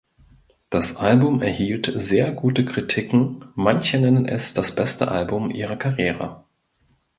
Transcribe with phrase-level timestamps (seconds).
[0.71, 6.43] Das Album erhielt sehr gute Kritiken, manche nennen es das beste Album ihrer Karriere.